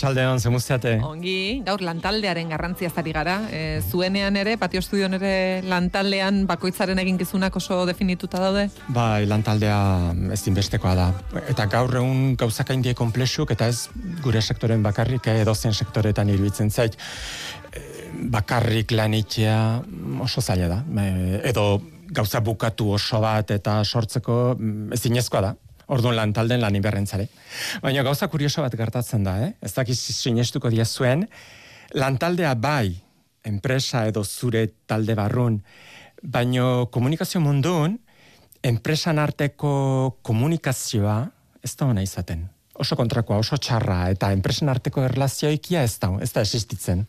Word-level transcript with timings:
Arratxaldeon. 0.00 0.30
Arratxaldeon, 0.30 0.40
zemuzteate. 0.40 0.92
Ongi, 1.04 1.62
gaur 1.64 1.82
lantaldearen 1.84 2.48
garrantzia 2.48 2.90
zari 2.90 3.12
gara. 3.12 3.36
E, 3.52 3.80
zuenean 3.82 4.36
ere, 4.40 4.56
patio 4.60 4.80
estudioan 4.80 5.14
ere 5.18 5.60
lantaldean 5.68 6.46
bakoitzaren 6.48 6.98
eginkizunak 7.02 7.56
oso 7.56 7.84
definituta 7.86 8.40
daude? 8.40 8.68
Bai, 8.88 9.26
lantaldea 9.28 9.78
ez 10.32 10.40
dinbestekoa 10.46 10.94
da. 10.96 11.08
Eta 11.48 11.66
gaur 11.70 12.00
egun 12.00 12.34
gauzak 12.40 12.72
haindie 12.72 12.94
komplexuk, 12.94 13.52
eta 13.52 13.68
ez 13.68 13.88
gure 14.24 14.40
sektoren 14.40 14.82
bakarrik, 14.82 15.28
edozen 15.42 15.76
sektoretan 15.76 16.32
iruditzen 16.32 16.70
zait, 16.70 16.96
e, 17.72 17.84
bakarrik 18.32 18.92
lanitzea 18.96 19.58
oso 20.24 20.40
zaila 20.40 20.68
da. 20.76 20.84
E, 21.04 21.40
edo 21.52 21.80
gauza 22.10 22.40
bukatu 22.40 22.94
oso 22.96 23.20
bat 23.22 23.52
eta 23.54 23.82
sortzeko 23.84 24.56
mm, 24.58 24.94
ez 24.96 25.02
dinezkoa 25.04 25.44
da 25.44 25.58
orduan 25.90 26.16
lan 26.16 26.32
talden 26.36 26.62
lan 26.62 26.76
inberrentzare. 26.78 27.26
Baina 27.82 28.04
gauza 28.06 28.28
kurioso 28.30 28.62
bat 28.62 28.74
gertatzen 28.78 29.26
da, 29.26 29.36
eh? 29.46 29.52
ez 29.62 29.72
dakiz 29.74 29.98
sinestuko 29.98 30.70
dia 30.70 30.86
zuen, 30.86 31.26
lan 31.98 32.18
taldea 32.18 32.54
bai, 32.54 32.94
enpresa 33.44 34.06
edo 34.06 34.22
zure 34.24 34.66
talde 34.86 35.16
barrun, 35.18 35.58
baino 36.22 36.86
komunikazio 36.92 37.40
munduan, 37.40 37.98
enpresan 38.62 39.18
arteko 39.18 40.18
komunikazioa 40.22 41.20
ez 41.64 41.74
da 41.76 41.88
hona 41.88 42.04
izaten. 42.04 42.46
Oso 42.80 42.96
kontrakoa, 42.96 43.40
oso 43.42 43.58
txarra, 43.60 44.06
eta 44.14 44.30
enpresen 44.32 44.70
arteko 44.72 45.02
erlazioikia 45.04 45.82
ez 45.84 45.98
da, 46.00 46.14
ez 46.22 46.30
da 46.32 46.44
existitzen. 46.44 47.04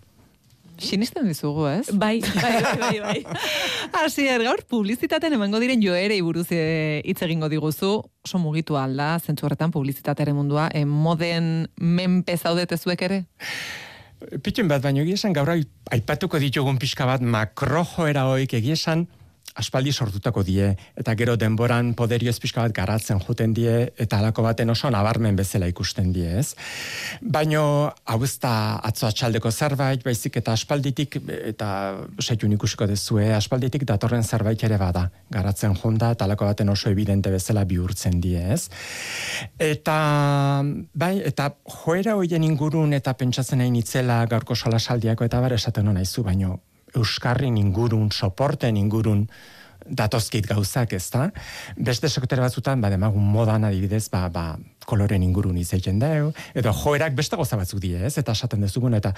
Sinisten 0.81 1.27
dizugu, 1.29 1.67
ez? 1.69 1.91
Bai, 1.93 2.21
bai, 2.21 2.53
bai, 2.63 2.77
bai. 2.79 2.99
bai. 3.05 3.21
Asi, 4.03 4.25
gaur 4.41 4.63
publizitaten 4.69 5.33
emango 5.37 5.61
diren 5.61 5.81
joere 5.83 6.17
buruz 6.25 6.47
e, 6.51 7.01
hitz 7.05 7.21
egingo 7.21 7.49
diguzu, 7.51 7.93
oso 8.25 8.41
mugitu 8.41 8.77
alda, 8.79 9.13
zentzu 9.19 9.45
horretan 9.47 9.71
publizitatearen 9.71 10.35
mundua, 10.35 10.69
e, 10.73 10.83
moden 10.85 11.69
menpe 11.77 12.37
zaudete 12.37 12.77
zuek 12.77 13.05
ere? 13.07 13.23
Pituen 14.43 14.69
bat, 14.69 14.81
baino 14.83 15.01
egiesan 15.05 15.33
gaur 15.33 15.53
aipatuko 15.53 16.41
ditugun 16.41 16.77
pixka 16.81 17.07
bat 17.09 17.23
makrojoera 17.25 18.27
hoik 18.29 18.53
egiesan, 18.59 19.07
aspaldi 19.59 19.91
sortutako 19.91 20.43
die, 20.47 20.69
eta 20.97 21.15
gero 21.19 21.35
denboran 21.39 21.93
poderio 21.97 22.31
ezpizka 22.31 22.63
bat 22.63 22.75
garatzen 22.75 23.19
juten 23.19 23.53
die, 23.55 23.73
eta 23.99 24.19
alako 24.21 24.45
baten 24.45 24.69
oso 24.71 24.89
nabarmen 24.93 25.35
bezala 25.35 25.67
ikusten 25.71 26.11
die, 26.15 26.29
ez? 26.39 26.53
Baino, 27.21 27.91
hau 28.05 28.19
ez 28.23 28.33
da 28.43 28.53
atzo 28.87 29.09
atxaldeko 29.09 29.51
zerbait, 29.51 30.03
baizik 30.03 30.39
eta 30.41 30.55
aspalditik, 30.55 31.19
eta 31.51 31.69
seitun 32.21 32.55
ikusiko 32.55 32.87
dezue, 32.87 33.27
aspalditik 33.35 33.85
datorren 33.87 34.23
zerbait 34.23 34.63
ere 34.63 34.79
bada, 34.81 35.07
garatzen 35.31 35.75
jonda, 35.75 36.13
eta 36.15 36.25
alako 36.25 36.47
baten 36.51 36.71
oso 36.71 36.89
evidente 36.89 37.31
bezala 37.33 37.65
bihurtzen 37.67 38.21
die, 38.23 38.41
ez? 38.55 38.69
Eta, 39.59 39.97
bai, 40.93 41.15
eta 41.27 41.51
joera 41.83 42.15
hoien 42.19 42.43
ingurun 42.47 42.93
eta 42.97 43.13
pentsatzen 43.17 43.61
nahi 43.61 43.71
nitzela 43.73 44.23
gaurko 44.31 44.55
salasaldiako 44.55 45.27
eta 45.27 45.41
bar 45.43 45.59
esaten 45.59 45.87
hona 45.87 46.03
izu, 46.05 46.23
baino 46.23 46.59
euskarrin 46.97 47.57
ingurun, 47.57 48.11
soporten 48.11 48.77
ingurun 48.77 49.27
datozkit 49.87 50.47
gauzak, 50.47 50.93
ez 50.93 51.09
da? 51.11 51.29
Beste 51.77 52.09
sektore 52.09 52.43
batzutan, 52.43 52.81
ba, 52.81 52.91
demagun 52.93 53.25
modan 53.33 53.65
adibidez, 53.67 54.07
ba, 54.13 54.27
ba, 54.29 54.45
koloren 54.85 55.23
ingurun 55.23 55.57
izaiten 55.57 55.99
da, 56.01 56.13
edo 56.53 56.73
joerak 56.83 57.15
beste 57.17 57.39
goza 57.39 57.57
batzuk 57.59 57.81
die, 57.83 57.97
ez? 58.05 58.17
Eta 58.21 58.35
esaten 58.37 58.61
dezugun, 58.61 58.95
eta 58.97 59.13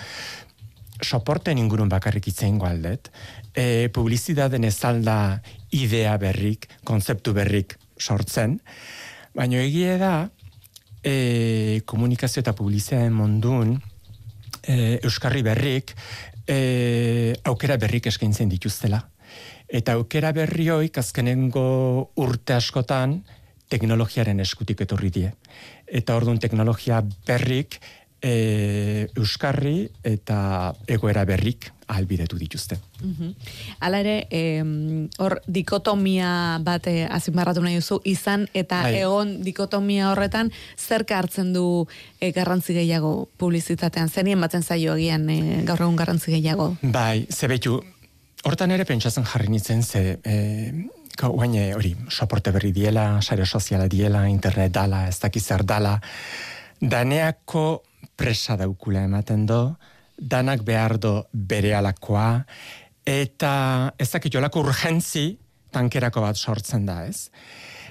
soporten 1.03 1.59
ingurun 1.59 1.89
bakarrik 1.91 2.28
itzein 2.31 2.59
aldet, 2.63 3.12
e, 3.56 3.89
publizidaden 3.94 4.63
ezalda 4.63 5.41
idea 5.72 6.17
berrik, 6.17 6.67
konzeptu 6.83 7.33
berrik 7.33 7.78
sortzen, 8.00 8.59
baina 9.35 9.59
egie 9.62 9.97
da, 9.97 10.29
e, 11.03 11.81
komunikazio 11.85 12.41
eta 12.41 12.53
publizioen 12.56 13.13
mundun, 13.13 13.81
e, 14.63 15.00
Euskarri 15.03 15.44
berrik, 15.44 15.94
e, 16.47 17.35
aukera 17.43 17.77
berrik 17.77 18.07
eskaintzen 18.11 18.51
dituztela. 18.51 19.01
Eta 19.67 19.97
aukera 19.97 20.31
berri 20.35 20.69
hoik 20.69 20.97
azkenengo 21.01 22.11
urte 22.21 22.53
askotan 22.53 23.21
teknologiaren 23.73 24.39
eskutik 24.43 24.83
etorri 24.85 25.09
die. 25.09 25.31
Eta 25.87 26.15
orduan 26.15 26.39
teknologia 26.39 27.01
berrik 27.27 27.79
e, 28.21 29.07
euskarri 29.17 29.89
eta 30.03 30.73
egoera 30.87 31.25
berrik 31.25 31.72
albidetu 31.95 32.37
dituzte. 32.37 32.79
Mm 33.01 33.31
Hala 33.83 33.99
ere, 33.99 34.15
hor 35.19 35.35
dikotomia 35.47 36.59
bat 36.63 36.87
eh, 36.87 37.07
azimbarratu 37.09 37.61
nahi 37.63 37.75
duzu, 37.79 37.99
izan 38.07 38.45
eta 38.53 38.81
bai. 38.85 38.93
egon 39.01 39.33
dikotomia 39.43 40.11
horretan, 40.11 40.51
zerka 40.77 41.17
hartzen 41.19 41.51
du 41.53 41.85
e, 42.19 42.31
garrantzi 42.31 42.73
gehiago 42.73 43.29
publizitatean? 43.37 44.09
Zenien 44.09 44.41
batzen 44.41 44.63
zaio 44.63 44.95
egian 44.95 45.29
e, 45.29 45.63
gaur 45.67 45.81
egun 45.81 45.97
garrantzi 45.99 46.31
gehiago? 46.31 46.73
Bai, 46.81 47.25
ze 47.29 47.49
betu, 47.51 47.79
hortan 48.43 48.71
ere 48.71 48.85
pentsatzen 48.85 49.25
jarri 49.25 49.51
nitzen, 49.53 49.83
ze... 49.83 50.19
E, 50.23 50.89
hori, 51.21 51.95
soporte 52.09 52.51
berri 52.51 52.71
diela, 52.73 53.21
sare 53.21 53.45
soziala 53.45 53.87
diela, 53.87 54.27
internet 54.27 54.71
dala, 54.73 55.07
ez 55.07 55.19
dakiz 55.19 55.43
zer 55.45 55.63
dala, 55.63 55.99
daneako 56.81 57.83
presa 58.15 58.57
daukula 58.57 59.03
ematen 59.03 59.45
do, 59.45 59.75
danak 60.18 60.63
behar 60.63 60.97
do 61.00 61.24
bere 61.34 61.74
alakoa, 61.75 62.44
eta 63.06 63.94
ez 64.00 64.09
dakit 64.12 64.34
jolako 64.34 64.63
urgentzi 64.63 65.34
tankerako 65.74 66.22
bat 66.24 66.38
sortzen 66.38 66.85
da, 66.85 67.03
ez? 67.09 67.29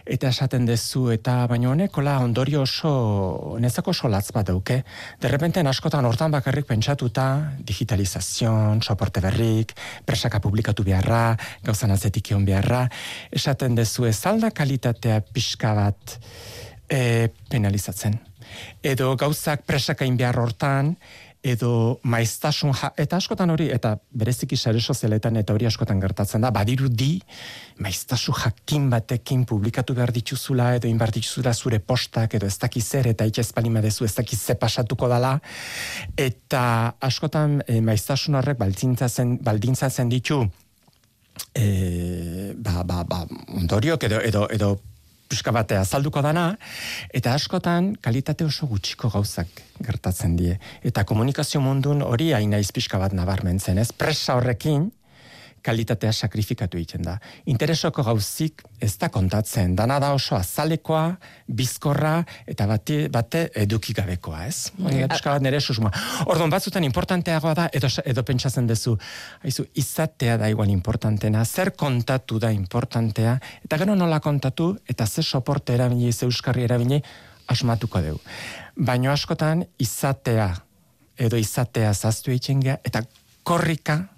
Eta 0.02 0.32
esaten 0.32 0.64
dezu, 0.66 1.04
eta 1.14 1.44
baino 1.46 1.70
honekola 1.70 2.16
ondorio 2.24 2.64
oso, 2.64 3.56
nezako 3.62 3.92
oso 3.94 4.08
latz 4.10 4.32
bat 4.34 4.48
dauke. 4.48 4.80
Derrepenten 5.22 5.70
askotan 5.70 6.08
hortan 6.08 6.34
bakarrik 6.34 6.66
pentsatuta, 6.66 7.26
digitalizazion, 7.62 8.82
soporte 8.82 9.22
berrik, 9.22 9.76
presaka 10.06 10.40
publikatu 10.42 10.82
beharra, 10.86 11.36
gauzan 11.62 11.94
azetik 11.94 12.32
egon 12.32 12.48
beharra, 12.48 12.82
esaten 13.30 13.78
dezu 13.78 14.08
ez 14.10 14.18
alda 14.26 14.50
kalitatea 14.50 15.20
pixka 15.30 15.74
bat 15.78 16.18
e, 16.90 17.30
penalizatzen 17.50 18.18
edo 18.84 19.14
gauzak 19.16 19.64
presakain 19.68 20.16
behar 20.18 20.38
hortan, 20.42 20.96
edo 21.42 21.98
maiztasun 22.06 22.70
eta 22.96 23.18
askotan 23.18 23.50
hori, 23.50 23.66
eta 23.74 23.96
bereziki 24.14 24.56
sare 24.56 24.80
sozialetan 24.80 25.36
eta 25.40 25.54
hori 25.54 25.66
askotan 25.66 26.00
gertatzen 26.00 26.44
da, 26.44 26.52
badiru 26.54 26.88
di, 26.88 27.16
maiztasu 27.82 28.32
jakin 28.38 28.88
batekin 28.92 29.42
publikatu 29.48 29.96
behar 29.98 30.12
dituzula, 30.14 30.70
edo 30.78 30.88
inbar 30.88 31.10
dituzula 31.10 31.52
zure 31.52 31.80
postak, 31.80 32.38
edo 32.38 32.46
ez 32.46 32.56
dakiz 32.62 32.84
zer, 32.86 33.10
eta 33.10 33.26
itxez 33.26 33.50
palima 33.52 33.82
dezu 33.82 34.06
ez 34.06 34.14
dakiz 34.14 34.38
ze 34.38 34.54
pasatuko 34.54 35.10
dala, 35.10 35.34
eta 36.16 36.94
askotan 37.00 37.60
e, 37.66 37.80
maiztasun 37.80 38.38
horrek 38.38 38.58
baldintzatzen, 38.62 39.38
baldintzatzen 39.42 40.14
ditu, 40.14 40.44
e, 41.54 42.54
ba, 42.54 42.84
ba, 42.86 43.02
ba, 43.02 43.26
ondoriok, 43.58 44.06
edo, 44.06 44.22
edo, 44.22 44.46
edo 44.50 44.76
pixka 45.32 45.52
batea 45.54 45.82
azalduko 45.86 46.22
dana, 46.24 46.52
eta 47.14 47.32
askotan 47.38 47.94
kalitate 48.04 48.44
oso 48.44 48.68
gutxiko 48.70 49.10
gauzak 49.12 49.62
gertatzen 49.82 50.36
die. 50.36 50.58
Eta 50.84 51.06
komunikazio 51.08 51.62
mundun 51.64 52.04
hori 52.04 52.32
haina 52.36 52.60
izpiska 52.62 53.00
bat 53.00 53.16
nabarmentzen, 53.16 53.80
ez? 53.80 53.90
Presa 53.96 54.36
horrekin, 54.38 54.90
kalitatea 55.62 56.12
sakrifikatu 56.12 56.76
egiten 56.76 57.04
da. 57.06 57.16
Interesoko 57.50 58.02
gauzik 58.02 58.62
ez 58.82 58.92
da 58.98 59.08
kontatzen, 59.12 59.76
dana 59.78 59.98
da 60.02 60.12
oso 60.14 60.36
azalekoa, 60.36 61.04
bizkorra, 61.46 62.16
eta 62.46 62.66
bate, 62.66 62.96
bate 63.12 63.44
edukigabekoa, 63.62 64.46
ez? 64.46 64.72
Mm. 64.78 65.06
bat 65.08 65.42
nire 65.42 65.60
susuma. 65.60 65.92
Orduan, 66.26 66.50
batzutan 66.50 66.84
importanteagoa 66.84 67.54
da, 67.54 67.68
edo, 67.72 67.88
edo 68.04 68.24
pentsatzen 68.26 68.66
dezu, 68.66 68.96
haizu, 69.44 69.66
izatea 69.74 70.36
da 70.38 70.50
igual 70.50 70.70
importantena, 70.70 71.44
zer 71.44 71.72
kontatu 71.76 72.38
da 72.42 72.50
importantea, 72.50 73.38
eta 73.64 73.78
gero 73.78 73.94
nola 73.94 74.20
kontatu, 74.20 74.76
eta 74.88 75.06
ze 75.06 75.22
soporte 75.22 75.74
erabini, 75.74 76.12
ze 76.12 76.26
euskarri 76.26 76.64
erabini, 76.64 77.02
asmatuko 77.46 78.00
dugu. 78.02 78.20
Baino 78.76 79.12
askotan, 79.12 79.64
izatea, 79.78 80.50
edo 81.16 81.36
izatea 81.36 81.92
zaztu 81.94 82.32
egiten 82.32 82.62
eta 82.82 83.02
korrika, 83.42 84.11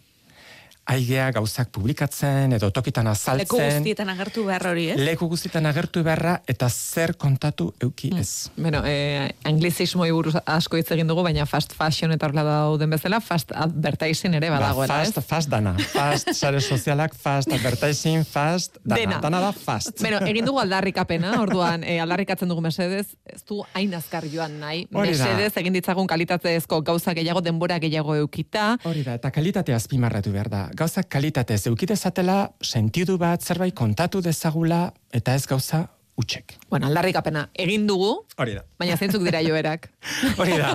aigea 0.91 1.31
gauzak 1.33 1.71
publikatzen 1.73 2.53
edo 2.57 2.69
tokitan 2.75 3.07
azaltzen. 3.09 3.45
Leku 3.45 3.61
guztietan 3.61 4.11
agertu 4.13 4.45
behar 4.45 4.67
hori, 4.69 4.87
ez? 4.93 4.99
Leku 5.01 5.29
guztietan 5.33 5.67
agertu 5.71 6.03
beharra 6.05 6.35
eta 6.51 6.69
zer 6.69 7.15
kontatu 7.21 7.71
euki 7.83 8.11
hmm. 8.11 8.21
ez. 8.21 8.51
Mm. 8.55 8.63
Bueno, 8.63 8.83
eh, 8.85 9.33
anglizismo 9.49 10.05
buruz 10.13 10.35
asko 10.45 10.77
hitz 10.77 10.91
egin 10.95 11.09
dugu, 11.09 11.25
baina 11.25 11.47
fast 11.49 11.73
fashion 11.77 12.13
eta 12.13 12.29
horrela 12.29 12.45
dauden 12.49 12.93
bezala, 12.93 13.21
fast 13.25 13.55
advertising 13.57 14.37
ere 14.37 14.51
badagoela, 14.53 14.99
ba, 14.99 15.01
fast, 15.05 15.19
ez? 15.19 15.25
Fast 15.31 15.53
dana. 15.53 15.75
Fast 15.95 16.33
sare 16.35 16.61
sozialak, 16.61 17.17
fast 17.17 17.53
advertising, 17.53 18.27
fast 18.29 18.79
dana. 18.83 19.01
Dena. 19.01 19.21
Dana 19.25 19.41
da 19.47 19.53
fast. 19.57 19.97
Bueno, 20.05 20.21
egin 20.29 20.45
dugu 20.49 20.61
aldarrikapena, 20.61 21.35
orduan, 21.41 21.85
eh, 21.85 21.99
aldarrikatzen 22.05 22.51
dugu 22.51 22.65
mesedez, 22.65 23.07
ez 23.25 23.41
du 23.49 23.63
hain 23.73 23.95
azkar 23.97 24.29
joan 24.31 24.59
nahi. 24.61 24.85
Mesedez, 24.93 25.53
egin 25.63 25.77
ditzagun 25.77 26.09
kalitatezko 26.11 26.83
gauza 26.85 27.17
gehiago, 27.17 27.41
denbora 27.45 27.81
gehiago 27.81 28.17
eukita. 28.21 28.75
Hori 28.85 29.05
da, 29.07 29.17
eta 29.21 29.33
kalitate 29.35 29.75
azpimarratu 29.77 30.33
behar 30.35 30.53
da 30.53 30.65
gauzak 30.75 31.09
kalitatez 31.13 31.67
eukidezatela 31.71 32.39
sentidu 32.63 33.17
bat 33.19 33.43
zerbait 33.43 33.75
kontatu 33.75 34.21
dezagula 34.23 34.89
eta 35.15 35.35
ez 35.35 35.47
gauza 35.47 35.85
utxek. 36.19 36.57
Bueno, 36.71 36.87
aldarrikapena, 36.91 37.49
egin 37.59 37.87
dugu, 37.89 38.11
Hori 38.39 38.55
da. 38.55 38.63
baina 38.79 38.97
zeintzuk 38.97 39.25
dira 39.27 39.41
joerak. 39.43 39.89
Hori 40.39 40.59
da. 40.59 40.75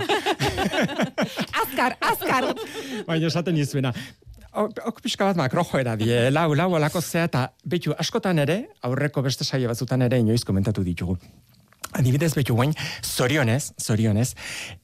azkar, 1.63 1.95
azkar! 2.01 2.49
Baina 3.07 3.27
esaten 3.31 3.59
izuena. 3.59 3.93
Ok 4.59 5.03
pixka 5.05 5.27
bat 5.29 5.37
makro 5.37 5.63
joera 5.63 5.93
die, 5.99 6.17
lau, 6.33 6.49
lau, 6.57 6.71
alako 6.75 7.01
zea, 7.05 7.27
eta 7.29 7.45
betu, 7.63 7.93
askotan 8.01 8.41
ere, 8.41 8.63
aurreko 8.81 9.21
beste 9.21 9.45
saio 9.45 9.69
batzutan 9.69 10.01
ere, 10.07 10.19
inoiz 10.19 10.41
komentatu 10.43 10.83
ditugu. 10.83 11.19
Adibidez 11.97 12.33
betu 12.37 12.53
guain, 12.53 12.73
zorionez, 13.01 13.71
zorionez, 13.81 14.35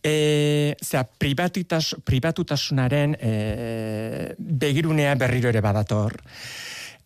e, 0.01 0.75
zera, 0.81 1.03
pribatutas, 1.05 1.93
pribatutasunaren 2.03 3.13
e, 3.19 3.33
begirunea 4.39 5.13
berriro 5.19 5.51
ere 5.53 5.61
badator, 5.61 6.17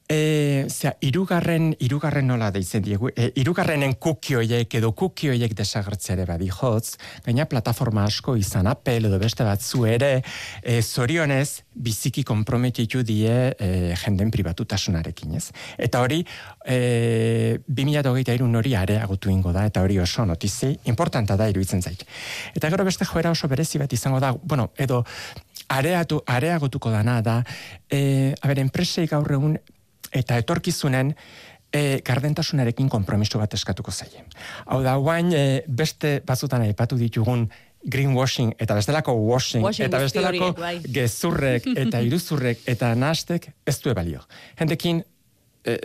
E, 0.09 0.65
zera, 0.73 0.95
irugarren, 1.06 1.75
irugarren 1.85 2.25
nola 2.25 2.47
deitzen 2.50 2.81
diegu, 2.81 3.11
e, 3.13 3.27
irugarrenen 3.38 3.91
kukioiek 4.01 4.73
edo 4.79 4.89
kukioiek 4.97 5.53
desagertzea 5.53 6.15
ere 6.15 6.25
badi 6.25 6.47
hotz, 6.50 6.95
gaina 7.27 7.45
plataforma 7.45 8.07
asko 8.09 8.33
izan 8.33 8.65
Apple 8.71 9.06
edo 9.06 9.19
beste 9.21 9.45
batzu 9.45 9.85
ere, 9.85 10.23
e, 10.63 10.79
zorionez, 10.81 11.61
biziki 11.77 12.25
komprometitu 12.25 13.03
die 13.06 13.38
e, 13.53 13.69
jenden 14.01 14.33
pribatutasunarekin, 14.33 15.38
ez? 15.38 15.45
Eta 15.77 16.01
hori, 16.01 16.23
e, 16.65 17.61
2008 17.69 18.33
irun 18.41 18.57
hori 18.57 18.73
areagotu 18.81 19.29
ingo 19.29 19.53
da, 19.53 19.69
eta 19.69 19.85
hori 19.85 20.01
oso 20.01 20.25
notizi, 20.25 20.73
importanta 20.89 21.38
da 21.38 21.53
iruditzen 21.53 21.85
zait. 21.85 22.01
Eta 22.57 22.73
gero 22.73 22.89
beste 22.89 23.06
joera 23.06 23.38
oso 23.38 23.47
berezi 23.47 23.77
bat 23.77 23.94
izango 23.94 24.17
da, 24.25 24.33
bueno, 24.33 24.71
edo 24.73 25.03
areatu, 25.69 26.23
areagotuko 26.25 26.89
dana 26.89 27.21
da, 27.21 27.44
e, 27.85 28.33
a 28.33 28.50
ber, 28.50 28.65
enpresei 28.65 29.06
gaur 29.06 29.38
egun 29.38 29.59
eta 30.11 30.38
etorkizunen 30.41 31.13
e, 31.73 32.01
gardentasunarekin 32.06 32.89
konpromiso 32.89 33.39
bat 33.39 33.53
eskatuko 33.53 33.91
zaie. 33.91 34.25
Hau 34.65 34.81
da, 34.83 34.95
guain 34.97 35.33
e, 35.33 35.44
beste 35.67 36.19
batzutan 36.25 36.65
aipatu 36.65 36.97
ditugun 37.00 37.47
greenwashing 37.83 38.56
eta 38.59 38.75
bestelako 38.75 39.13
washing, 39.13 39.63
Washing 39.63 39.88
eta 39.88 40.01
bestelako 40.03 40.50
horiek, 40.50 40.59
bai. 40.59 40.79
gezurrek 41.00 41.69
eta 41.85 42.01
iruzurrek 42.03 42.65
eta 42.67 42.91
nastek 42.95 43.51
ez 43.65 43.77
du 43.79 43.94
balio. 43.95 44.25
Hendekin 44.59 45.01
e, 45.63 45.77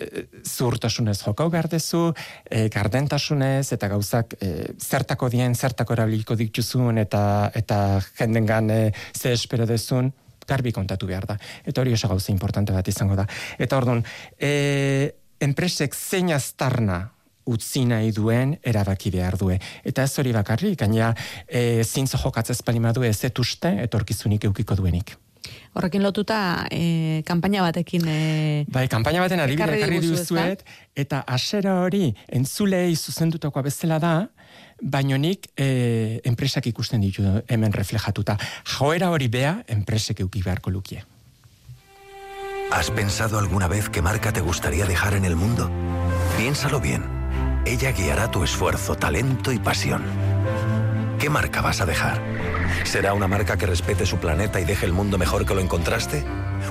zuhurtasunez 0.42 1.20
jokau 1.22 1.48
behar 1.52 1.68
dezu, 1.70 2.08
e, 2.50 2.66
gardentasunez 2.72 3.72
eta 3.76 3.88
gauzak 3.92 4.34
e, 4.40 4.50
zertako 4.78 5.30
dien, 5.30 5.54
zertako 5.54 5.94
erabiliko 5.94 6.36
dituzun 6.38 6.98
eta 7.02 7.24
eta 7.54 7.78
jendengan 8.18 8.70
e, 8.70 8.82
ze 9.14 9.32
espero 9.32 9.66
dezun, 9.66 10.12
garbi 10.46 10.72
kontatu 10.72 11.06
behar 11.06 11.26
da. 11.26 11.38
Eta 11.64 11.80
hori 11.80 11.92
oso 11.92 12.08
gauza 12.08 12.32
importante 12.32 12.72
bat 12.72 12.88
izango 12.88 13.16
da. 13.16 13.26
Eta 13.58 13.76
orduan, 13.76 14.04
e, 14.38 15.10
enpresek 15.40 15.94
zein 15.94 16.32
aztarna 16.32 17.02
utzi 17.44 17.84
nahi 17.84 18.12
duen 18.16 18.56
erabaki 18.64 19.12
behar 19.12 19.36
due. 19.40 19.58
Eta 19.84 20.06
ez 20.06 20.18
hori 20.18 20.32
bakarrik, 20.32 20.78
gaina 20.80 21.12
e, 21.46 21.84
zintzo 21.84 22.20
jokatzez 22.22 22.62
palimadu 22.62 23.04
ez 23.04 23.18
etuste 23.28 23.76
etorkizunik 23.84 24.48
eukiko 24.48 24.76
duenik. 24.80 25.16
Horrekin 25.74 26.04
lotuta, 26.06 26.66
e, 26.70 27.22
kanpaina 27.26 27.62
batekin... 27.64 28.06
E, 28.06 28.64
Bai, 28.70 28.86
kanpaina 28.88 29.24
baten 29.24 29.42
adibidea 29.42 29.74
Ekarri 29.74 29.98
duzuet, 30.04 30.62
eta 30.94 31.24
asera 31.26 31.80
hori 31.82 32.12
entzulei 32.30 32.94
zuzendutakoa 32.94 33.64
bezala 33.66 33.98
da, 33.98 34.14
baino 34.80 35.18
nik 35.18 35.48
e, 35.58 36.20
enpresak 36.30 36.68
ikusten 36.70 37.02
ditu 37.02 37.24
hemen 37.48 37.74
reflejatuta. 37.74 38.38
Joera 38.76 39.10
hori 39.10 39.28
bea, 39.28 39.56
enpresek 39.66 40.22
euki 40.22 40.44
beharko 40.46 40.70
lukie. 40.70 41.02
¿Has 42.70 42.90
pensado 42.90 43.38
alguna 43.38 43.68
vez 43.68 43.88
qué 43.88 44.02
marca 44.02 44.32
te 44.32 44.40
gustaría 44.40 44.86
dejar 44.86 45.14
en 45.14 45.24
el 45.24 45.36
mundo? 45.36 45.70
Piénsalo 46.36 46.80
bien. 46.80 47.04
Ella 47.66 47.92
guiará 47.92 48.30
tu 48.30 48.42
esfuerzo, 48.42 48.96
talento 48.96 49.52
y 49.52 49.58
pasión. 49.58 50.02
¿Qué 51.18 51.30
marca 51.30 51.62
vas 51.62 51.80
a 51.80 51.86
dejar? 51.86 52.20
¿Será 52.82 53.14
una 53.14 53.28
marca 53.28 53.56
que 53.56 53.66
respete 53.66 54.06
su 54.06 54.18
planeta 54.18 54.60
y 54.60 54.64
deje 54.64 54.86
el 54.86 54.92
mundo 54.92 55.18
mejor 55.18 55.46
que 55.46 55.54
lo 55.54 55.60
encontraste? 55.60 56.24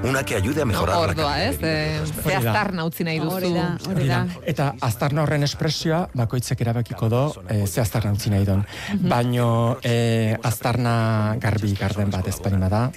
¿Una 0.03 0.23
que 0.23 0.35
ayude 0.35 0.61
a 0.61 0.65
mejorar 0.65 0.95
la 0.95 1.01
Ordoa, 1.01 1.33
calidad 1.33 1.49
ez? 1.53 1.59
de 1.59 1.67
vida 1.67 1.83
Eh, 1.83 2.05
ze 2.07 2.13
personas? 2.13 2.45
aztarna 2.45 2.85
utzi 2.85 3.03
nahi 3.03 3.19
duzu. 3.19 3.35
hori 3.35 3.53
da, 3.53 3.77
hori 3.85 3.95
Hori 3.95 4.07
da. 4.07 4.17
da. 4.25 4.39
Eta 4.45 4.73
aztarna 4.81 5.21
horren 5.21 5.43
espresioa 5.43 6.09
bakoitzek 6.13 6.61
erabakiko 6.61 7.09
do 7.09 7.19
e, 7.47 7.67
ze 7.67 7.81
aztarna 7.81 8.11
utzi 8.11 8.31
nahi 8.31 8.43
don. 8.45 8.65
Baino 9.01 9.77
e, 9.83 10.35
aztarna 10.41 11.35
garbi 11.39 11.75
garden 11.75 12.09
bat 12.09 12.27
ez 12.27 12.39
balima 12.41 12.69
da, 12.69 12.89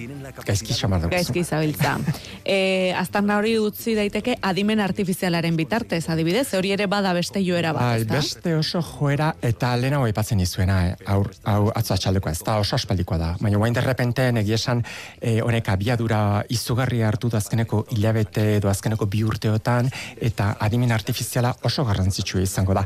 gaizki 0.47 0.73
xamar 0.73 1.03
dugu. 1.03 1.11
Gaizki 1.15 1.45
zabiltza. 1.45 1.97
E, 2.49 2.93
aztarna 2.97 3.37
hori 3.41 3.57
utzi 3.59 3.95
daiteke 3.97 4.37
adimen 4.41 4.79
artifizialaren 4.81 5.57
bitartez, 5.57 6.05
adibidez, 6.09 6.47
hori 6.55 6.71
ere 6.71 6.87
bada 6.87 7.13
beste 7.13 7.41
joera 7.45 7.73
bat, 7.75 7.99
ezta? 8.01 8.15
beste 8.15 8.55
oso 8.55 8.81
joera 8.83 9.33
eta 9.43 9.73
lehenago 9.77 10.05
aipatzen 10.07 10.39
izuena, 10.41 10.77
eh, 10.93 10.97
aur, 11.07 11.33
hau 11.43 11.73
atzo 11.75 11.95
atxaldekoa, 11.95 12.31
ez 12.33 12.43
da 12.47 12.57
oso 12.63 12.77
aspaldikoa 12.97 13.19
da. 13.19 13.37
Baina 13.41 13.59
guain 13.59 13.75
derrepente 13.75 14.31
negi 14.33 14.53
esan 14.55 14.83
eh, 15.21 15.41
honek 15.43 15.69
abiadura 15.69 16.45
izugarri 16.49 17.03
hartu 17.03 17.29
da 17.29 17.39
azkeneko 17.39 17.87
hilabete 17.93 18.57
edo 18.57 18.69
azkeneko 18.69 19.07
bi 19.07 19.23
urteotan 19.25 19.91
eta 20.21 20.57
adimen 20.61 20.93
artifiziala 20.93 21.55
oso 21.65 21.85
garrantzitsua 21.85 22.43
izango 22.43 22.75
da. 22.75 22.85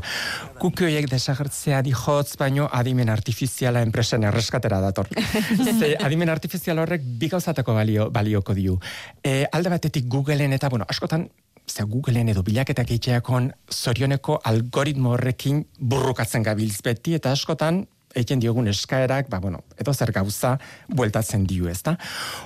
Kuki 0.59 0.85
horiek 0.85 1.09
desagertzea 1.09 1.81
dihotz, 1.81 2.35
baino 2.37 2.67
adimen 2.71 3.09
artifiziala 3.09 3.81
enpresen 3.81 4.23
erreskatera 4.23 4.81
dator. 4.81 5.07
Ze 5.79 5.95
adimen 5.99 6.29
artifizial 6.29 6.79
horrek 6.79 7.01
bi 7.01 7.29
gauzatako 7.29 7.73
balio, 7.73 8.09
balioko 8.11 8.53
diu. 8.53 8.79
E, 9.23 9.45
alde 9.51 9.69
batetik 9.69 10.07
Googleen 10.07 10.53
eta, 10.53 10.69
bueno, 10.69 10.85
askotan 10.89 11.29
ze 11.67 11.83
Googleen 11.87 12.29
edo 12.29 12.43
bilaketak 12.43 12.89
egiteakon 12.89 13.51
zorioneko 13.71 14.41
algoritmo 14.43 15.13
horrekin 15.15 15.63
burrukatzen 15.79 16.43
gabiltz 16.43 16.81
beti, 16.83 17.15
eta 17.15 17.31
askotan 17.31 17.85
egiten 18.15 18.41
diogun 18.43 18.67
eskaerak, 18.71 19.29
ba, 19.29 19.39
bueno, 19.39 19.63
edo 19.79 19.93
zer 19.93 20.11
gauza 20.11 20.57
bueltatzen 20.89 21.45
dio, 21.47 21.69
ezta? 21.71 21.97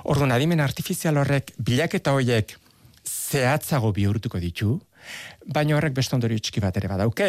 Orduan, 0.04 0.32
adimen 0.36 0.62
artifizial 0.64 1.18
horrek 1.18 1.54
bilaketa 1.58 2.14
horiek 2.14 2.58
zehatzago 3.06 3.92
bihurtuko 3.94 4.40
ditu, 4.42 4.80
baina 5.46 5.76
horrek 5.78 5.94
beste 5.94 6.16
ondorio 6.18 6.40
txiki 6.42 6.62
bat 6.64 6.78
ere 6.80 6.90
badauke. 6.90 7.28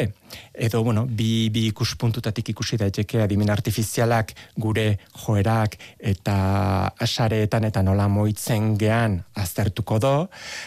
Edo, 0.67 0.83
bueno, 0.85 1.05
bi, 1.07 1.49
bi 1.53 1.67
ikuspuntutatik 1.71 2.55
ikusi 2.55 2.79
daiteke 2.81 3.21
adimen 3.23 3.53
artifizialak 3.53 4.33
gure 4.57 4.87
joerak 5.25 5.77
eta 5.99 6.37
asareetan 7.07 7.69
eta 7.69 7.83
nola 7.85 8.09
moitzen 8.09 8.75
gean 8.81 9.21
aztertuko 9.37 10.01
do, 10.01 10.15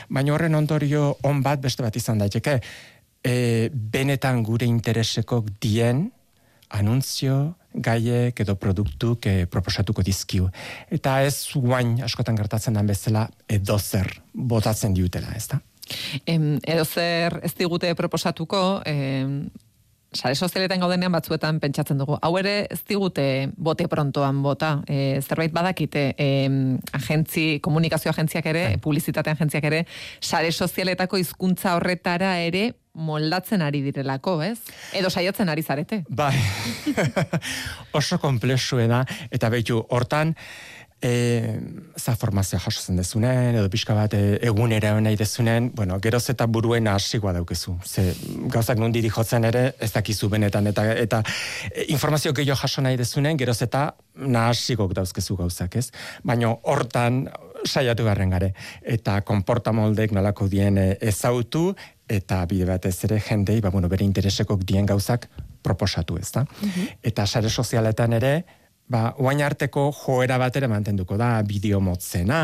baina 0.10 0.36
horren 0.36 0.56
ondorio 0.62 1.16
on 1.24 1.44
bat 1.46 1.62
beste 1.62 1.86
bat 1.86 1.96
izan 1.96 2.22
daiteke, 2.22 2.60
e, 3.24 3.70
benetan 3.74 4.44
gure 4.44 4.70
interesekok 4.70 5.50
dien 5.62 6.08
anuntzio, 6.70 7.56
gaiek 7.80 8.40
edo 8.44 8.56
produktuk 8.60 9.26
e, 9.30 9.46
proposatuko 9.52 10.04
dizkiu. 10.06 10.50
Eta 10.92 11.20
ez 11.26 11.50
guain 11.56 11.98
askotan 12.06 12.38
gertatzen 12.40 12.78
den 12.78 12.90
bezala 12.90 13.28
edozer 13.48 14.12
botatzen 14.34 14.94
diutela, 14.94 15.34
ezta? 15.36 15.62
Em, 16.28 16.60
edo 16.68 16.86
zer 16.86 17.40
ez 17.44 17.54
digute 17.58 17.92
proposatuko, 17.98 18.82
em, 18.86 19.50
sare 20.14 20.36
sozialetan 20.36 20.82
gaudenean 20.82 21.14
batzuetan 21.14 21.60
pentsatzen 21.62 22.00
dugu. 22.02 22.18
Hau 22.22 22.32
ere 22.40 22.66
ez 22.72 22.80
digute 22.90 23.26
bote 23.58 23.88
prontoan 23.88 24.42
bota. 24.44 24.80
E, 24.90 25.20
zerbait 25.22 25.54
badakite 25.54 26.14
em, 26.18 26.78
agentzi, 26.98 27.60
komunikazio 27.62 28.12
agentziak 28.12 28.50
ere, 28.50 28.66
publizitate 28.82 29.34
agentziak 29.36 29.70
ere, 29.70 29.86
sare 30.20 30.52
sozialetako 30.52 31.22
hizkuntza 31.22 31.76
horretara 31.78 32.38
ere 32.42 32.72
moldatzen 33.00 33.62
ari 33.64 33.84
direlako, 33.86 34.40
ez? 34.44 34.58
Edo 34.98 35.12
saiatzen 35.14 35.50
ari 35.50 35.64
zarete. 35.64 36.02
Bai, 36.10 36.34
oso 38.00 38.20
komplexue 38.20 38.90
da, 38.92 39.04
eta 39.32 39.52
behitu, 39.54 39.80
hortan, 39.94 40.34
e, 41.02 41.60
za 41.98 42.16
formazioa 42.16 42.60
jasotzen 42.60 43.00
dezunen, 43.00 43.56
edo 43.56 43.70
pixka 43.72 43.96
bat 43.96 44.14
e, 44.14 44.38
egunera 44.50 44.94
nahi 45.02 45.18
dezunen, 45.20 45.72
bueno, 45.76 46.00
geroz 46.04 46.26
eta 46.34 46.48
buruen 46.48 46.88
hasikoa 46.92 47.34
daukezu. 47.40 47.78
Ze 47.86 48.14
gauzak 48.52 48.80
nundi 48.80 49.04
jotzen 49.10 49.48
ere, 49.48 49.74
ez 49.80 49.92
dakizu 49.96 50.30
benetan, 50.30 50.68
eta, 50.68 50.86
eta 50.94 51.24
e, 51.72 51.90
informazio 51.96 52.34
gehiago 52.34 52.60
jaso 52.60 52.82
nahi 52.82 52.98
dezunen, 52.98 53.38
geroz 53.38 53.62
eta 53.62 53.94
nahasikok 54.16 54.94
dauzkezu 54.98 55.38
gauzak, 55.40 55.80
ez? 55.80 55.90
Baina 56.24 56.52
hortan 56.64 57.28
saiatu 57.66 58.04
beharren 58.04 58.32
gare. 58.32 58.54
Eta 58.82 59.20
konportamoldek 59.28 60.14
nolako 60.16 60.48
dien 60.52 60.78
e, 60.78 60.90
ezautu, 61.02 61.74
eta 62.10 62.42
bide 62.50 62.66
batez 62.66 62.98
ere 63.06 63.20
jendei, 63.22 63.60
ba, 63.62 63.70
bueno, 63.70 63.88
bere 63.88 64.06
interesekok 64.06 64.64
dien 64.66 64.88
gauzak 64.90 65.30
proposatu, 65.64 66.18
ez 66.18 66.32
da? 66.34 66.46
Eta 67.06 67.28
sare 67.28 67.50
sozialetan 67.50 68.16
ere, 68.18 68.34
ba, 68.90 69.14
oain 69.22 69.42
arteko 69.46 69.90
joera 69.94 70.40
bat 70.42 70.56
ere 70.58 70.68
mantenduko 70.70 71.18
da, 71.20 71.30
bideo 71.46 71.80
motzena, 71.84 72.40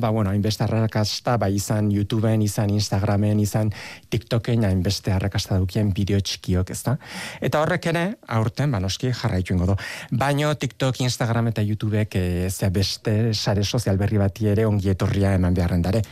ba, 0.00 0.10
bueno, 0.10 0.32
hainbeste 0.32 0.64
arrakasta, 0.64 1.36
ba, 1.40 1.50
izan 1.52 1.90
YouTubeen, 1.92 2.42
izan 2.42 2.72
Instagramen, 2.72 3.40
izan 3.40 3.72
TikToken, 4.10 4.64
hainbeste 4.68 5.12
arrakasta 5.12 5.60
dukien 5.60 5.92
bideo 5.96 6.20
txikiok, 6.24 6.72
ez 6.72 6.80
da? 6.86 6.96
Eta 7.40 7.60
horrek 7.60 7.90
ere, 7.92 8.06
aurten, 8.38 8.72
ba, 8.72 8.80
noski 8.80 9.12
jarraitu 9.12 9.54
ingo 9.54 9.68
do. 9.72 9.76
Baino 10.10 10.54
TikTok, 10.54 11.02
Instagram 11.04 11.52
eta 11.52 11.64
YouTubek, 11.66 12.16
e, 12.16 12.70
beste 12.70 13.34
sare 13.34 13.64
sozial 13.64 14.00
berri 14.00 14.18
bati 14.20 14.48
ere 14.48 14.66
ongi 14.66 14.92
etorria 14.92 15.34
eman 15.36 15.54
beharren 15.54 15.82
dare. 15.84 16.02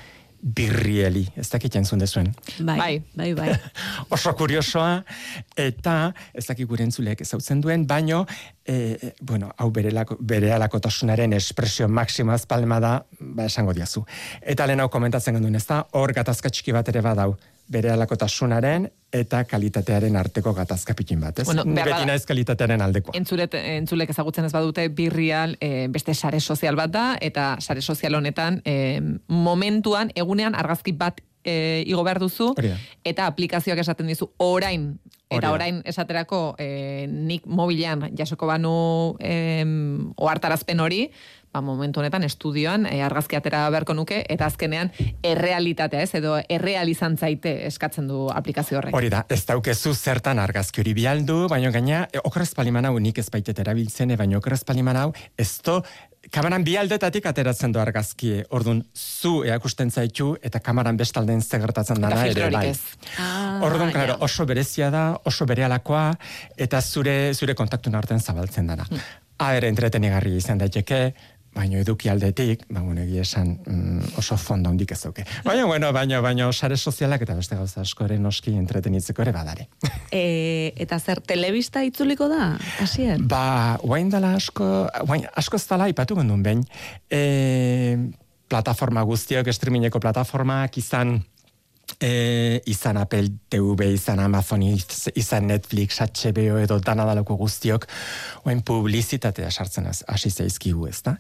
Birrieli, 0.41 1.25
ez 1.37 1.49
dakit 1.51 1.75
entzun 1.81 1.99
dezuen. 1.99 2.31
Bai, 2.61 2.77
bai, 2.79 2.97
bai. 3.17 3.33
bai. 3.35 3.57
Oso 4.15 4.33
kuriosoa, 4.39 5.03
eta 5.59 5.97
ez 6.33 6.47
dakit 6.47 6.69
gure 6.69 6.87
entzulek 6.87 7.23
ezautzen 7.25 7.61
duen, 7.65 7.87
baino, 7.89 8.25
e, 8.67 9.13
bueno, 9.21 9.51
hau 9.59 9.71
bere, 9.75 9.93
lako, 9.95 10.19
bere 10.21 10.53
alakotasunaren 10.55 11.35
espresio 11.39 11.89
maksimoaz 11.89 12.45
palma 12.47 12.81
da, 12.81 12.95
ba, 13.21 13.49
esango 13.51 13.75
diazu. 13.77 14.05
Eta 14.43 14.67
lehen 14.67 14.85
hau 14.85 14.89
komentatzen 14.93 15.39
genduen, 15.39 15.59
ez 15.59 15.67
da, 15.67 15.83
hor 15.99 16.15
gatazka 16.17 16.53
txiki 16.55 16.77
bat 16.77 16.89
ere 16.95 17.03
badau, 17.05 17.35
bere 17.69 17.91
alakotasunaren 17.93 18.89
eta 19.13 19.43
kalitatearen 19.49 20.17
arteko 20.21 20.53
gatazka 20.57 20.95
pikin 20.97 21.21
bat, 21.21 21.39
ez? 21.41 21.47
Bueno, 21.49 21.65
Beti 21.65 22.09
naiz 22.09 22.25
kalitatearen 22.29 22.83
aldekoa. 22.85 23.17
Entzulet, 23.17 23.55
entzulek 23.57 24.13
ezagutzen 24.13 24.49
ez 24.49 24.53
badute 24.53 24.89
birrial 24.93 25.57
e, 25.61 25.89
beste 25.93 26.15
sare 26.15 26.41
sozial 26.41 26.77
bat 26.77 26.93
da, 26.93 27.07
eta 27.21 27.55
sare 27.61 27.81
sozial 27.81 28.19
honetan 28.21 28.61
e, 28.65 29.01
momentuan, 29.29 30.13
egunean 30.17 30.57
argazki 30.59 30.93
bat 30.93 31.23
e, 31.45 31.85
igo 31.87 32.05
behar 32.05 32.21
duzu, 32.21 32.53
eta 33.05 33.29
aplikazioak 33.29 33.81
esaten 33.81 34.11
dizu 34.11 34.31
orain, 34.45 34.91
eta 35.33 35.53
orain 35.53 35.81
esaterako 35.89 36.55
e, 36.61 37.07
nik 37.09 37.47
mobilean 37.47 38.11
jasoko 38.17 38.49
banu 38.49 39.17
e, 39.21 39.65
oartarazpen 40.17 40.81
hori, 40.85 41.07
ba, 41.53 41.63
momentu 41.65 42.01
honetan 42.01 42.25
estudioan 42.27 42.87
e, 42.87 43.01
argazki 43.05 43.39
atera 43.39 43.65
beharko 43.71 43.95
nuke 43.95 44.23
eta 44.29 44.47
azkenean 44.47 44.93
errealitatea, 45.23 46.03
ez 46.03 46.15
edo 46.21 46.37
errealizan 46.49 47.17
zaite 47.17 47.55
eskatzen 47.67 48.09
du 48.11 48.27
aplikazio 48.35 48.79
horrek. 48.79 48.95
Hori 48.95 49.11
da, 49.13 49.25
ez 49.29 49.45
daukezu 49.49 49.95
zertan 49.95 50.39
argazki 50.43 50.83
hori 50.83 50.95
bialdu, 50.99 51.47
baina 51.51 51.73
gaina 51.75 52.05
e, 52.13 52.23
okrez 52.25 52.53
paliman 52.59 52.91
hau 52.91 52.99
nik 52.99 53.19
ez 53.19 53.29
baitet 53.33 53.59
erabiltzen, 53.65 54.13
e, 54.13 54.21
baina 54.21 54.39
okrez 54.39 54.63
paliman 54.69 55.03
hau 55.05 55.11
ez 55.39 55.51
to 55.65 55.83
Kamaran 56.35 56.65
bi 56.67 56.75
aldetatik 56.77 57.25
ateratzen 57.31 57.73
du 57.73 57.81
argazki, 57.81 58.33
ordun 58.53 58.83
zu 58.93 59.45
eakusten 59.49 59.91
zaitu 59.91 60.33
eta 60.45 60.61
kamaran 60.61 60.99
bestalden 60.99 61.41
zegertatzen 61.41 62.03
dana 62.03 62.25
ere 62.27 62.51
bai. 62.53 62.73
Ah, 63.23 63.63
ordun, 63.65 63.93
claro, 63.95 64.19
oso 64.27 64.45
berezia 64.47 64.91
da, 64.93 65.05
oso 65.25 65.47
berealakoa 65.49 66.11
eta 66.67 66.83
zure 66.83 67.33
zure 67.35 67.55
kontaktu 67.55 67.95
artean 67.97 68.21
zabaltzen 68.21 68.67
dana. 68.67 68.85
Hmm. 68.91 69.09
A 69.39 69.55
ere 69.55 69.71
entretenigarri 69.71 70.35
izan 70.37 70.59
daiteke, 70.59 71.15
baino 71.59 71.79
eduki 71.83 72.11
aldetik, 72.13 72.65
ba, 72.71 72.83
bueno, 72.87 73.03
esan 73.03 73.57
mm, 73.67 74.15
oso 74.21 74.39
fondo 74.39 74.71
hondik 74.71 74.93
ez 74.95 75.01
duke. 75.03 75.25
Baina, 75.45 75.67
bueno, 75.67 75.91
baina, 75.93 76.21
baina, 76.25 76.51
sare 76.53 76.77
sozialak 76.77 77.25
eta 77.27 77.35
beste 77.39 77.59
gauza 77.59 77.83
askoren 77.83 78.23
noski 78.23 78.55
entretenitzeko 78.59 79.27
ere 79.27 79.35
badare. 79.37 79.69
E, 80.09 80.73
eta 80.81 80.97
zer, 80.97 81.19
telebista 81.21 81.83
itzuliko 81.85 82.31
da, 82.31 82.55
hasier? 82.81 83.21
Ba, 83.29 83.77
guain 83.83 84.09
dala 84.09 84.31
asko, 84.39 84.65
guain, 85.05 85.27
asko 85.37 85.59
ez 85.61 85.67
dala 85.69 85.89
ipatu 85.93 86.17
gondun 86.17 86.41
behin, 86.47 86.63
e, 87.13 87.21
plataforma 88.49 89.05
guztiok, 89.05 89.51
streamingeko 89.53 90.01
plataformak 90.01 90.79
izan, 90.81 91.19
e, 92.01 92.61
izan 92.67 92.97
Apple 92.97 93.29
TV, 93.49 93.93
izan 93.95 94.21
Amazon, 94.21 94.63
izan 94.63 95.47
Netflix, 95.51 95.99
HBO 95.99 96.59
edo 96.63 96.79
danadaloko 96.85 97.37
guztiok, 97.37 97.87
oen 98.47 98.63
publizitatea 98.63 99.51
sartzen 99.51 99.89
hasi 99.89 100.31
zaizkigu 100.31 100.87
ez 100.89 101.01
da. 101.07 101.17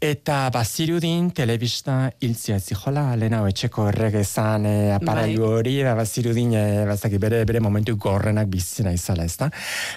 Eta 0.00 0.40
bazirudin 0.54 1.30
telebista 1.34 2.10
iltzia 2.22 2.58
zijola, 2.60 3.16
lehena 3.18 3.40
etxeko 3.48 3.88
erregezan 3.92 4.66
e, 4.68 4.76
aparailu 4.94 5.42
bai. 5.46 5.52
hori, 5.58 5.76
ba, 5.86 5.96
bazirudin 5.98 6.54
e, 6.58 6.66
bazaki, 6.88 7.20
bere, 7.22 7.42
bere 7.48 7.62
momentu 7.64 7.96
gorrenak 7.96 8.50
bizina 8.52 8.92
izala 8.94 9.24
ez 9.24 9.36
da. 9.40 9.50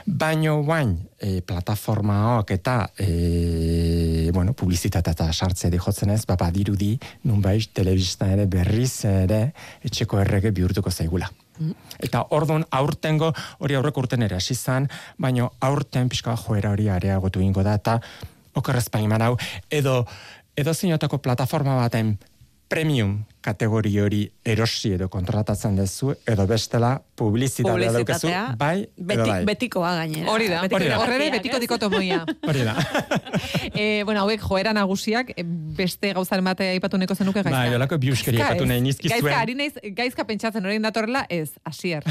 Baino 0.05 0.61
guain, 0.65 0.95
e, 1.19 1.41
plataforma 1.45 2.37
hok 2.37 2.55
eta 2.55 2.77
e, 2.97 4.29
bueno, 4.33 4.55
publizitatea 4.57 5.13
eta 5.13 5.29
sartzea 5.31 5.69
dihotzen 5.73 6.15
ez, 6.15 6.23
ba, 6.25 6.37
badirudi, 6.39 6.95
nunbait, 7.27 7.69
telebista 7.75 8.31
ere 8.31 8.47
berriz 8.49 9.03
ere 9.05 9.41
etxeko 9.85 10.20
errege 10.21 10.51
bihurtuko 10.51 10.91
zaigula. 10.91 11.29
Eta 11.99 12.23
ordon 12.37 12.65
aurtengo 12.71 13.31
hori 13.59 13.75
aurreko 13.77 14.05
urten 14.05 14.23
ere 14.25 14.35
hasi 14.35 14.53
izan, 14.53 14.87
baino 15.19 15.51
aurten 15.61 16.09
pixka 16.09 16.35
joera 16.45 16.71
hori 16.71 16.89
areagotu 16.89 17.41
ingo 17.41 17.63
da 17.63 17.75
eta 17.77 17.99
okerrez 18.55 18.87
hau 18.93 19.37
edo 19.69 20.05
edo 20.55 20.73
zinotako 20.73 21.17
plataforma 21.17 21.75
baten 21.75 22.17
premium 22.69 23.23
kategori 23.41 23.91
hori 23.99 24.21
erosi 24.45 24.93
edo 24.95 25.07
kontratatzen 25.11 25.75
dezu, 25.79 26.13
edo 26.29 26.45
bestela 26.49 26.93
publizitatea 27.17 27.91
daukezu, 27.95 28.29
bai, 28.57 28.85
edo 28.85 29.25
bai. 29.25 29.39
Betikoa 29.49 29.93
gainera. 29.99 30.27
Hori 30.31 30.49
da, 30.51 30.61
horre 31.01 31.29
betiko 31.33 31.59
dikotomoia. 31.61 32.21
Hori 32.47 32.65
da. 32.65 32.75
e, 33.73 34.01
bueno, 34.07 34.23
hauek 34.23 34.41
joera 34.45 34.73
nagusiak, 34.77 35.33
eh, 35.35 35.45
beste 35.77 36.13
gauzaren 36.17 36.45
bate 36.45 36.69
aipatu 36.75 36.99
neko 37.01 37.17
zenuke 37.17 37.41
gaizka. 37.41 37.57
Bai, 37.57 37.75
olako 37.77 37.97
biuskeri 38.01 38.41
aipatu 38.41 38.67
nahi 38.69 38.83
nizkizuen. 38.85 39.25
Gaizka, 39.25 39.41
ari 39.41 39.57
naiz, 39.57 39.73
gaizka 39.97 40.25
pentsatzen 40.29 40.65
hori 40.65 40.77
datorrela, 40.83 41.25
ez, 41.29 41.49
asier. 41.65 42.05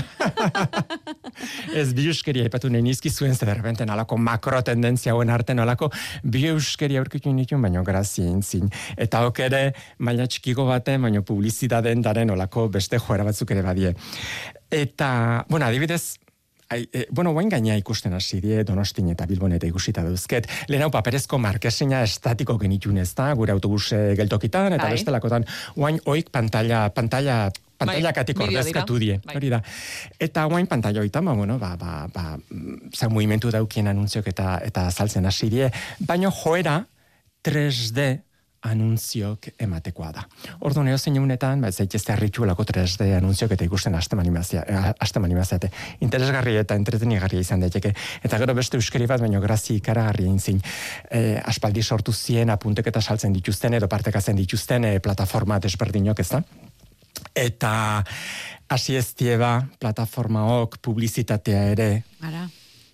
ez 1.81 1.89
biuskeri 1.97 2.45
aipatu 2.47 2.71
nahi 2.73 2.87
nizkizuen, 2.91 3.35
zer 3.39 3.53
berbenten 3.53 3.91
alako 3.91 4.19
makro 4.19 4.63
tendentzia 4.67 5.15
hauen 5.15 5.31
arten, 5.31 5.63
alako 5.63 5.91
biuskeri 6.23 6.99
aurkitu 7.01 7.33
nituen, 7.35 7.63
baina 7.63 7.83
grazia 7.87 8.27
intzin. 8.27 8.71
Eta 8.99 9.23
okere, 9.29 9.71
maila 9.99 10.27
txikiko 10.31 10.67
baten, 10.69 11.03
baina 11.21 11.27
publizitateen 11.27 12.03
daren 12.03 12.31
olako 12.31 12.69
beste 12.69 12.99
joera 12.99 13.25
batzuk 13.25 13.51
ere 13.51 13.63
badie. 13.63 13.95
Eta, 14.71 15.45
bueno, 15.49 15.67
adibidez, 15.67 16.19
Ai, 16.71 16.89
e, 16.93 17.09
bueno, 17.11 17.33
guain 17.33 17.49
gaina 17.51 17.75
ikusten 17.75 18.13
hasi 18.15 18.39
die 18.41 18.63
Donostin 18.63 19.09
eta 19.11 19.27
Bilbon 19.27 19.51
eta 19.51 19.67
ikusita 19.67 20.05
dauzket. 20.05 20.47
Lehen 20.69 20.85
hau 20.85 20.91
paperezko 20.95 21.37
markesina 21.37 22.05
estatiko 22.07 22.55
genitun 22.61 22.97
ez 23.03 23.11
da, 23.13 23.33
gure 23.35 23.51
autobuse 23.51 24.15
geltokitan, 24.15 24.77
eta 24.77 24.87
Ai. 24.87 24.93
bestelakotan, 24.95 25.49
guain 25.75 25.99
oik 26.07 26.31
pantalla, 26.31 26.85
pantalla, 26.95 27.51
pantalla 27.77 28.13
bai, 28.13 28.15
katik 28.15 28.45
ordezkatu 28.47 29.01
die. 29.03 29.19
Bai. 29.27 29.35
Hori 29.35 29.51
da. 29.51 29.59
Eta 30.15 30.47
guain 30.47 30.71
pantalla 30.71 31.03
oitan, 31.03 31.27
ba, 31.27 31.35
bueno, 31.35 31.59
ba, 31.59 31.75
ba, 31.75 32.07
ba, 32.15 32.39
za 32.95 33.11
movimentu 33.11 33.51
daukien 33.51 33.91
anuntziok 33.91 34.31
eta, 34.31 34.61
eta 34.63 34.93
saltzen 34.95 35.27
hasi 35.27 35.51
die, 35.51 35.73
baino 36.07 36.31
joera 36.31 36.85
3D 37.43 38.30
anuntziok 38.67 39.49
ematekoa 39.59 40.11
da. 40.13 40.25
Ordu 40.69 40.83
neo 40.85 40.99
zein 40.99 41.17
unetan, 41.21 41.63
ba, 41.65 41.71
zaitezte 41.73 42.13
harritxu 42.13 42.45
lako 42.49 42.67
3D 42.69 43.09
anuntziok 43.17 43.55
eta 43.57 43.65
ikusten 43.65 43.97
haste 43.97 44.17
manimaziate. 44.17 45.71
Interesgarri 46.05 46.57
eta 46.61 46.77
entretenigarria 46.77 47.41
izan 47.41 47.65
daiteke. 47.65 47.95
Eta 48.23 48.41
gero 48.43 48.55
beste 48.55 48.77
euskari 48.77 49.09
bat, 49.11 49.21
baino 49.25 49.41
grazi 49.41 49.79
ikaragarri 49.81 50.29
egin 50.29 50.39
zin. 50.39 50.63
E, 51.11 51.41
aspaldi 51.41 51.83
sortu 51.83 52.13
zien 52.13 52.53
apuntek 52.53 52.93
eta 52.93 53.01
saltzen 53.01 53.33
dituzten 53.33 53.75
edo 53.81 53.89
partekatzen 53.89 54.37
dituzten 54.37 54.85
e, 54.85 54.95
plataforma 55.01 55.59
desberdinok 55.59 56.21
ez 56.21 56.29
da. 56.29 56.45
Eta 57.35 57.73
hasi 58.69 58.97
ez 58.97 59.15
plataforma 59.79 60.45
ok 60.61 60.81
publizitatea 60.83 61.65
ere. 61.73 61.93
Ara 62.21 62.49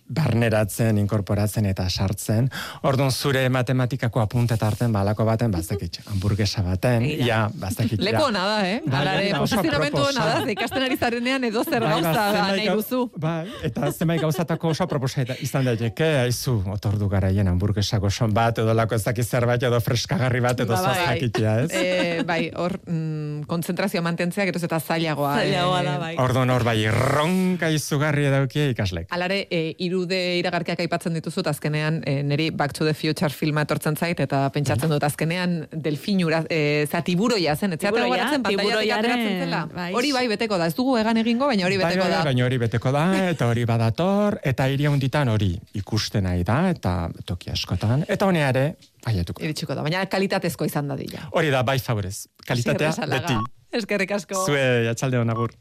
barneratzen, 0.08 0.98
inkorporatzen 1.02 1.66
eta 1.66 1.88
sartzen. 1.90 2.48
Orduan 2.86 3.10
zure 3.10 3.42
matematikako 3.52 4.22
apuntet 4.22 4.62
hartzen 4.62 4.92
balako 4.94 5.26
baten, 5.26 5.50
bazakit, 5.50 6.00
hamburguesa 6.10 6.62
baten, 6.62 7.04
ja, 7.26 7.46
bazakit. 7.54 8.00
Leko 8.02 8.30
nada, 8.34 8.60
eh? 8.68 8.80
Bai, 8.86 9.00
Alare, 9.00 9.32
posizionamentu 9.38 10.04
nada, 10.16 10.38
ikasten 10.52 10.86
ari 10.86 10.96
zarenean 10.96 11.44
edo 11.48 11.64
zer 11.64 11.82
bai, 11.82 11.96
gauza 11.96 12.12
da, 12.14 12.44
nahi 12.52 12.68
guzu. 12.70 13.02
Bai, 13.16 13.46
eta 13.66 13.90
zemai 13.90 14.18
gauzatako 14.22 14.72
oso 14.74 14.86
proposaita 14.90 15.38
izan 15.42 15.66
daiteke, 15.66 16.08
haizu, 16.22 16.58
otordu 16.76 17.10
garaien 17.12 17.48
hamburguesako 17.50 18.10
son 18.10 18.34
bat, 18.36 18.60
edo 18.62 18.74
lako 18.76 18.98
ez 18.98 19.02
dakiz 19.04 19.26
zerbait, 19.26 19.62
edo 19.62 19.80
freskagarri 19.82 20.42
bat, 20.44 20.62
edo 20.62 20.76
ba, 20.76 20.94
bai. 20.94 21.18
ez? 21.26 21.70
E, 21.74 22.22
bai, 22.26 22.40
hor, 22.54 22.78
mm, 22.86 23.46
konzentrazioa 23.50 24.04
mantentzea, 24.06 24.46
gero 24.48 24.62
eta 24.62 24.80
zailagoa. 24.80 25.34
Zailagoa 25.42 25.82
da, 25.86 25.98
bai. 26.02 26.14
Orduan 26.22 26.50
hor, 26.54 26.64
bai, 26.66 26.78
ronka 26.92 27.70
izugarri 27.74 28.28
edaukia 28.30 28.70
ikaslek. 28.72 29.10
Alare, 29.14 29.42
e, 29.50 29.74
irude 29.96 30.20
iragarkiak 30.40 30.82
aipatzen 30.84 31.16
dituzut 31.16 31.48
azkenean 31.48 32.02
e, 32.04 32.20
niri 32.22 32.50
Back 32.50 32.76
to 32.76 32.84
the 32.84 32.94
Future 32.94 33.32
filma 33.32 33.64
etortzen 33.66 33.96
zait 33.96 34.20
eta 34.20 34.44
pentsatzen 34.52 34.92
dut 34.92 35.04
azkenean 35.08 35.56
delfinura 35.72 36.42
e, 36.50 36.86
za 36.86 37.00
tiburoia 37.06 37.56
zen 37.56 37.76
goratzen 37.80 38.44
zela 39.40 39.64
bai. 39.72 39.90
hori 39.96 40.12
bai 40.12 40.26
beteko 40.28 40.58
da 40.60 40.68
ez 40.68 40.74
dugu 40.76 40.98
egan 41.00 41.16
egingo 41.22 41.48
baina 41.48 41.66
hori 41.66 41.78
bai, 41.80 41.92
beteko 41.92 42.04
bai, 42.04 42.12
da 42.12 42.24
baina 42.28 42.44
hori 42.46 42.58
beteko 42.58 42.92
da 42.92 43.06
eta 43.30 43.48
hori 43.48 43.64
badator 43.64 44.38
eta 44.44 44.68
iria 44.68 44.92
hunditan 44.92 45.32
hori 45.32 45.54
ikusten 45.74 46.26
nahi 46.28 46.44
da 46.44 46.60
eta 46.70 46.96
toki 47.24 47.50
askotan 47.54 48.04
eta 48.08 48.28
honea 48.28 48.52
ere 48.54 48.66
Aietuko. 49.06 49.42
Iritsiko 49.46 49.76
da, 49.78 49.84
baina 49.86 50.00
kalitatezko 50.10 50.66
izan 50.66 50.88
da. 50.90 50.96
Hori 51.30 51.52
da, 51.54 51.60
bai 51.62 51.78
favorez. 51.78 52.26
Kalitatea 52.42 52.90
beti. 53.06 53.36
Eskerrik 53.78 54.16
asko. 54.16 54.40
Zue, 54.48 54.88
atxalde 54.90 55.20
honagur. 55.20 55.54